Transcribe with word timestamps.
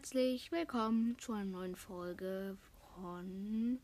herzlich 0.00 0.50
willkommen 0.50 1.18
zu 1.18 1.34
einer 1.34 1.44
neuen 1.44 1.76
Folge 1.76 2.56
von 2.94 3.78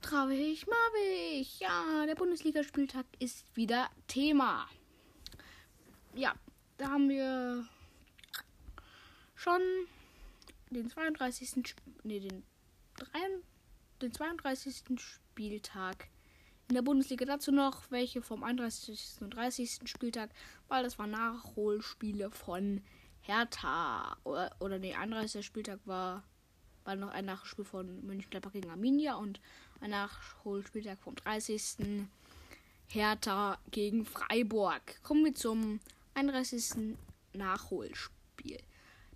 Traurig 0.00 0.66
Marwig. 0.66 1.60
Ja, 1.60 2.06
der 2.06 2.14
Bundesligaspieltag 2.14 3.04
ist 3.18 3.44
wieder 3.54 3.90
Thema. 4.06 4.66
Ja, 6.14 6.34
da 6.78 6.88
haben 6.88 7.10
wir 7.10 7.68
schon 9.34 9.60
den 10.70 10.88
32. 10.88 11.64
Nee, 12.02 12.20
den, 12.20 12.42
3, 12.96 13.18
den 14.00 14.14
32. 14.14 14.98
Spieltag 14.98 16.08
in 16.70 16.76
der 16.76 16.82
Bundesliga. 16.82 17.26
Dazu 17.26 17.52
noch 17.52 17.90
welche 17.90 18.22
vom 18.22 18.42
31. 18.42 19.20
und 19.20 19.36
30. 19.36 19.80
Spieltag, 19.84 20.30
weil 20.68 20.82
das 20.82 20.98
waren 20.98 21.10
Nachholspiele 21.10 22.30
von 22.30 22.80
Hertha. 23.22 24.16
Oder, 24.24 24.54
oder 24.60 24.78
nee, 24.78 24.94
31. 24.94 25.44
Spieltag 25.44 25.80
war, 25.84 26.24
war 26.84 26.96
noch 26.96 27.10
ein 27.10 27.26
Nachspiel 27.26 27.64
von 27.64 28.04
Mönchengladbach 28.06 28.52
gegen 28.52 28.70
Arminia 28.70 29.14
und 29.14 29.40
ein 29.80 29.90
Nachholspieltag 29.90 30.98
vom 31.00 31.14
30. 31.14 32.06
Hertha 32.88 33.58
gegen 33.70 34.04
Freiburg. 34.04 35.02
Kommen 35.02 35.24
wir 35.24 35.34
zum 35.34 35.80
31. 36.14 36.96
Nachholspiel. 37.32 38.58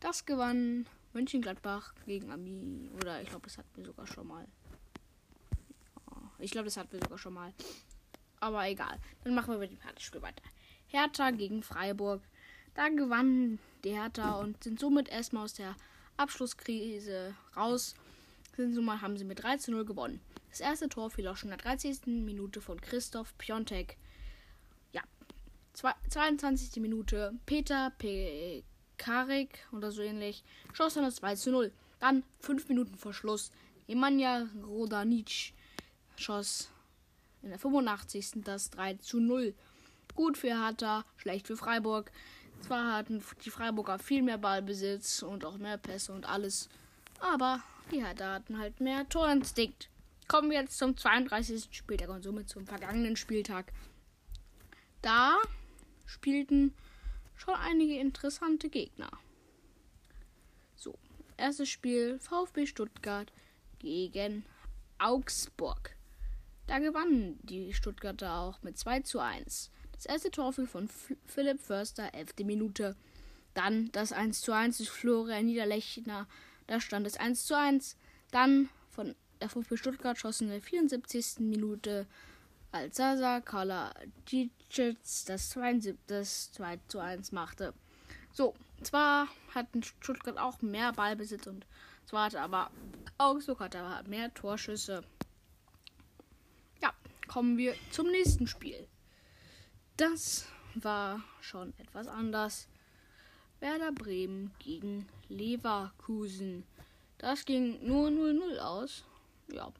Das 0.00 0.26
gewann 0.26 0.86
Mönchengladbach 1.12 1.94
gegen 2.06 2.30
Arminia. 2.30 2.90
Oder 2.92 3.22
ich 3.22 3.28
glaube, 3.28 3.46
das 3.46 3.58
hatten 3.58 3.76
wir 3.76 3.84
sogar 3.84 4.06
schon 4.06 4.26
mal. 4.26 4.46
Ich 6.38 6.50
glaube, 6.50 6.64
das 6.64 6.76
hatten 6.76 6.92
wir 6.92 7.00
sogar 7.00 7.18
schon 7.18 7.34
mal. 7.34 7.54
Aber 8.40 8.66
egal. 8.66 8.98
Dann 9.22 9.34
machen 9.34 9.52
wir 9.52 9.58
mit 9.58 9.70
dem 9.70 9.80
Hertha-Spiel 9.80 10.22
weiter. 10.22 10.42
Hertha 10.88 11.30
gegen 11.30 11.62
Freiburg. 11.62 12.22
Da 12.74 12.88
gewannen 12.88 13.58
die 13.84 13.90
Hertha 13.90 14.40
und 14.40 14.62
sind 14.64 14.80
somit 14.80 15.08
erstmal 15.08 15.44
aus 15.44 15.54
der 15.54 15.76
Abschlusskrise 16.16 17.34
raus. 17.56 17.94
Sind 18.56 18.74
somit 18.74 19.00
haben 19.00 19.16
sie 19.16 19.24
mit 19.24 19.42
3 19.42 19.58
zu 19.58 19.70
0 19.72 19.84
gewonnen. 19.84 20.20
Das 20.50 20.60
erste 20.60 20.88
Tor 20.88 21.10
fiel 21.10 21.28
auch 21.28 21.36
schon 21.36 21.50
in 21.50 21.56
der 21.56 21.64
30. 21.64 22.06
Minute 22.06 22.60
von 22.60 22.80
Christoph 22.80 23.36
Piontek. 23.38 23.96
Ja, 24.92 25.02
22. 25.72 26.80
Minute 26.82 27.34
Peter 27.46 27.92
Pekarik 27.98 29.66
oder 29.72 29.90
so 29.90 30.02
ähnlich 30.02 30.44
schoss 30.72 30.94
dann 30.94 31.04
das 31.04 31.16
2 31.16 31.36
zu 31.36 31.50
0. 31.50 31.72
Dann 32.00 32.22
5 32.40 32.68
Minuten 32.68 32.96
vor 32.96 33.14
Schluss 33.14 33.50
Emanja 33.88 34.46
Rodanic 34.62 35.54
schoss 36.16 36.70
in 37.42 37.48
der 37.48 37.58
85. 37.58 38.44
das 38.44 38.70
3 38.70 38.94
zu 38.94 39.20
0. 39.20 39.54
Gut 40.14 40.36
für 40.36 40.48
Hertha, 40.48 41.04
schlecht 41.16 41.46
für 41.46 41.56
Freiburg. 41.56 42.12
Zwar 42.62 42.94
hatten 42.94 43.22
die 43.44 43.50
Freiburger 43.50 43.98
viel 43.98 44.22
mehr 44.22 44.38
Ballbesitz 44.38 45.22
und 45.22 45.44
auch 45.44 45.58
mehr 45.58 45.78
Pässe 45.78 46.12
und 46.12 46.26
alles, 46.26 46.68
aber 47.20 47.62
die 47.90 48.04
hatten 48.04 48.58
halt 48.58 48.80
mehr 48.80 49.08
Torinstinkt. 49.08 49.88
Kommen 50.28 50.50
wir 50.50 50.60
jetzt 50.60 50.78
zum 50.78 50.96
32. 50.96 51.68
Spieltag 51.72 52.08
und 52.08 52.22
somit 52.22 52.48
zum 52.48 52.66
vergangenen 52.66 53.16
Spieltag. 53.16 53.72
Da 55.02 55.38
spielten 56.06 56.72
schon 57.34 57.54
einige 57.54 57.98
interessante 57.98 58.70
Gegner. 58.70 59.10
So, 60.76 60.96
erstes 61.36 61.68
Spiel 61.68 62.20
VfB 62.20 62.66
Stuttgart 62.66 63.32
gegen 63.80 64.44
Augsburg. 64.98 65.96
Da 66.68 66.78
gewannen 66.78 67.40
die 67.42 67.74
Stuttgarter 67.74 68.36
auch 68.36 68.62
mit 68.62 68.78
2 68.78 69.00
zu 69.00 69.18
1. 69.18 69.70
Das 70.02 70.14
erste 70.14 70.32
Tor 70.32 70.52
fiel 70.52 70.66
von 70.66 70.88
Philipp 71.26 71.60
Förster, 71.60 72.12
11. 72.12 72.30
Minute. 72.44 72.96
Dann 73.54 73.92
das 73.92 74.10
1 74.10 74.40
zu 74.40 74.50
1 74.50 74.78
durch 74.78 74.90
Florian 74.90 75.46
Niederlechner. 75.46 76.26
Da 76.66 76.80
stand 76.80 77.06
es 77.06 77.16
1 77.16 77.46
zu 77.46 77.56
1. 77.56 77.96
Dann 78.32 78.68
von 78.90 79.14
der 79.40 79.48
VfB 79.48 79.76
Stuttgart 79.76 80.18
schossen 80.18 80.48
in 80.48 80.54
der 80.54 80.60
74. 80.60 81.38
Minute 81.38 82.08
als 82.72 82.96
Sasa 82.96 83.40
Kala 83.42 83.94
Djicic 84.28 84.98
das 85.26 85.50
2, 85.50 85.94
das 86.08 86.50
2 86.50 86.80
zu 86.88 86.98
1 86.98 87.30
machte. 87.30 87.72
So, 88.32 88.56
zwar 88.82 89.28
hatten 89.54 89.84
Stuttgart 89.84 90.36
auch 90.36 90.62
mehr 90.62 90.92
Ballbesitz 90.94 91.46
und 91.46 91.64
zwar 92.06 92.24
hatte 92.24 92.40
aber 92.40 92.72
Augsburg 93.18 93.60
hatte 93.60 93.78
aber 93.78 94.08
mehr 94.08 94.34
Torschüsse. 94.34 95.04
Ja, 96.82 96.92
kommen 97.28 97.56
wir 97.56 97.76
zum 97.92 98.08
nächsten 98.10 98.48
Spiel. 98.48 98.88
Das 99.96 100.46
war 100.74 101.22
schon 101.40 101.74
etwas 101.78 102.08
anders. 102.08 102.68
Werder 103.60 103.92
Bremen 103.92 104.52
gegen 104.58 105.06
Leverkusen. 105.28 106.64
Das 107.18 107.44
ging 107.44 107.86
nur 107.86 108.08
0-0 108.08 108.58
aus. 108.58 109.04
Ja. 109.52 109.72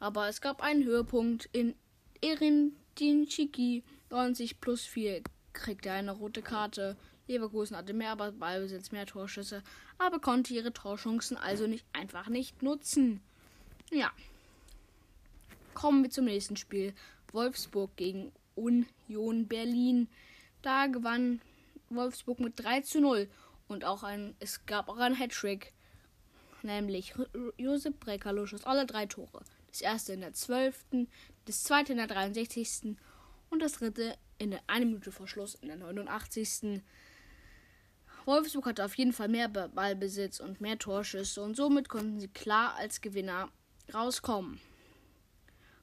Aber 0.00 0.28
es 0.28 0.40
gab 0.40 0.60
einen 0.60 0.84
Höhepunkt. 0.84 1.48
In 1.52 1.74
Erin 2.20 2.76
Dinchiki 2.98 3.82
90 4.10 4.60
plus 4.60 4.84
4 4.84 5.22
kriegte 5.52 5.88
er 5.88 5.94
eine 5.94 6.12
rote 6.12 6.42
Karte. 6.42 6.96
Leverkusen 7.28 7.76
hatte 7.76 7.94
mehr 7.94 8.16
Ballbesitz, 8.16 8.90
mehr 8.90 9.06
Torschüsse, 9.06 9.62
aber 9.96 10.18
konnte 10.18 10.52
ihre 10.52 10.72
Torchancen 10.72 11.36
also 11.36 11.66
nicht 11.66 11.86
einfach 11.92 12.28
nicht 12.28 12.62
nutzen. 12.62 13.22
Ja. 13.90 14.10
Kommen 15.72 16.02
wir 16.02 16.10
zum 16.10 16.26
nächsten 16.26 16.56
Spiel. 16.56 16.94
Wolfsburg 17.32 17.96
gegen 17.96 18.32
Union 18.54 19.46
Berlin. 19.46 20.08
Da 20.62 20.86
gewann 20.86 21.40
Wolfsburg 21.90 22.40
mit 22.40 22.62
3 22.62 22.80
zu 22.82 23.00
0. 23.00 23.28
Und 23.68 23.84
auch 23.84 24.02
ein, 24.02 24.34
es 24.38 24.66
gab 24.66 24.88
auch 24.88 24.98
einen 24.98 25.18
Hattrick. 25.18 25.72
Nämlich 26.62 27.14
Josep 27.56 27.98
Brekalo 27.98 28.46
schoss 28.46 28.64
alle 28.64 28.86
drei 28.86 29.06
Tore. 29.06 29.42
Das 29.68 29.80
erste 29.80 30.12
in 30.12 30.20
der 30.20 30.34
12., 30.34 30.84
das 31.46 31.64
zweite 31.64 31.92
in 31.92 31.98
der 31.98 32.06
63. 32.06 32.96
und 33.50 33.62
das 33.62 33.72
dritte 33.72 34.16
in 34.38 34.50
der 34.50 34.60
1 34.66 34.84
Minute 34.84 35.10
vor 35.10 35.26
Schluss 35.26 35.54
in 35.56 35.68
der 35.68 35.76
89. 35.76 36.82
Wolfsburg 38.24 38.66
hatte 38.66 38.84
auf 38.84 38.96
jeden 38.96 39.12
Fall 39.12 39.28
mehr 39.28 39.48
Ballbesitz 39.48 40.40
und 40.40 40.60
mehr 40.60 40.78
Torschüsse 40.78 41.42
und 41.42 41.56
somit 41.56 41.88
konnten 41.88 42.20
sie 42.20 42.28
klar 42.28 42.74
als 42.76 43.00
Gewinner 43.00 43.50
rauskommen. 43.92 44.60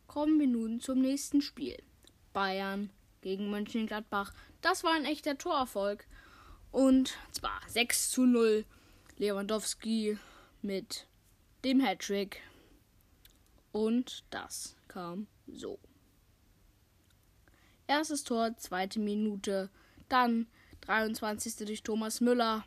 Kommen 0.08 0.40
wir 0.40 0.48
nun 0.48 0.80
zum 0.80 1.02
nächsten 1.02 1.42
Spiel. 1.42 1.78
Bayern 2.34 2.90
gegen 3.22 3.50
Mönchengladbach. 3.50 4.34
Das 4.62 4.84
war 4.84 4.94
ein 4.94 5.06
echter 5.06 5.38
Torerfolg. 5.38 6.06
Und 6.72 7.18
zwar 7.32 7.60
6 7.68 8.12
zu 8.12 8.26
0. 8.26 8.66
Lewandowski 9.18 10.18
mit 10.62 11.08
dem 11.64 11.82
Hattrick. 11.82 12.42
Und 13.72 14.24
das 14.30 14.76
kam 14.88 15.28
so. 15.48 15.80
Erstes 17.88 18.24
Tor, 18.24 18.56
zweite 18.58 19.00
Minute. 19.00 19.70
Dann 20.08 20.48
23. 20.82 21.56
durch 21.66 21.84
Thomas 21.84 22.22
Müller. 22.22 22.66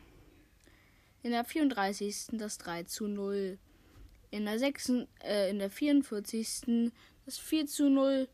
In 1.23 1.31
der 1.31 1.45
34. 1.45 2.27
das 2.33 2.57
3 2.57 2.83
zu 2.83 3.07
0. 3.07 3.57
In 4.31 4.45
der, 4.45 4.59
6, 4.59 4.91
äh, 5.23 5.49
in 5.49 5.59
der 5.59 5.69
44. 5.69 6.91
das 7.25 7.37
4 7.37 7.67
zu 7.67 7.89
0 7.89 8.27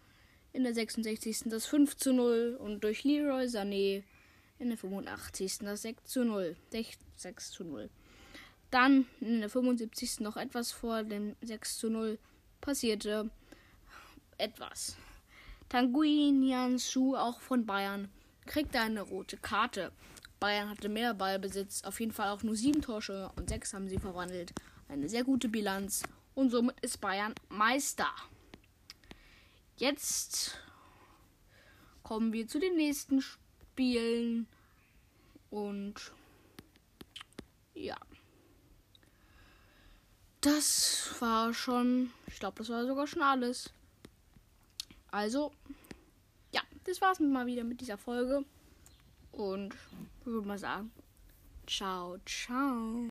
in 0.53 0.63
der 0.63 0.73
66. 0.73 1.43
das 1.45 1.65
5 1.65 1.95
zu 1.97 2.13
0 2.13 2.57
und 2.59 2.83
durch 2.83 3.03
Leroy 3.03 3.45
Sané 3.45 4.03
in 4.57 4.69
der 4.69 4.77
85. 4.77 5.59
das 5.59 5.83
6 5.83 6.03
zu 6.05 6.25
0. 6.25 6.55
6 7.15 7.51
zu 7.51 7.63
0. 7.63 7.89
Dann 8.71 9.05
in 9.19 9.39
der 9.39 9.49
75. 9.49 10.19
noch 10.19 10.37
etwas 10.37 10.71
vor 10.71 11.03
dem 11.03 11.35
6 11.41 11.77
zu 11.77 11.89
0 11.89 12.19
passierte 12.61 13.29
etwas. 14.37 14.95
Tanguy 15.69 16.33
Schuh, 16.79 17.15
auch 17.15 17.39
von 17.39 17.65
Bayern, 17.65 18.09
kriegte 18.45 18.79
eine 18.79 19.01
rote 19.01 19.37
Karte. 19.37 19.91
Bayern 20.39 20.69
hatte 20.69 20.89
mehr 20.89 21.13
Ballbesitz, 21.13 21.83
auf 21.83 21.99
jeden 21.99 22.11
Fall 22.13 22.29
auch 22.29 22.43
nur 22.43 22.55
sieben 22.55 22.81
Torsche 22.81 23.29
und 23.35 23.49
sechs 23.49 23.73
haben 23.73 23.89
sie 23.89 23.99
verwandelt. 23.99 24.53
Eine 24.87 25.09
sehr 25.09 25.23
gute 25.23 25.49
Bilanz 25.49 26.03
und 26.33 26.49
somit 26.49 26.79
ist 26.79 27.01
Bayern 27.01 27.35
Meister. 27.49 28.09
Jetzt 29.79 30.57
kommen 32.03 32.33
wir 32.33 32.49
zu 32.49 32.59
den 32.59 32.75
nächsten 32.75 33.21
Spielen. 33.21 34.45
Und 35.49 36.11
ja. 37.73 37.95
Das 40.41 41.15
war 41.19 41.53
schon, 41.53 42.11
ich 42.27 42.39
glaube, 42.39 42.57
das 42.57 42.67
war 42.67 42.85
sogar 42.85 43.07
schon 43.07 43.21
alles. 43.21 43.71
Also, 45.11 45.53
ja, 46.51 46.61
das 46.83 46.99
war's 46.99 47.21
mal 47.21 47.45
wieder 47.45 47.63
mit 47.63 47.79
dieser 47.79 47.97
Folge. 47.97 48.43
Und 49.31 49.75
würde 50.25 50.47
mal 50.47 50.59
sagen, 50.59 50.91
ciao, 51.65 52.17
ciao. 52.25 53.07